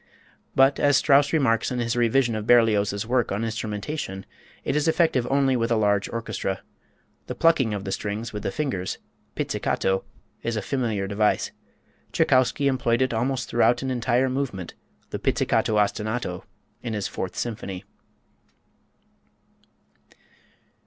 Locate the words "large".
5.75-6.09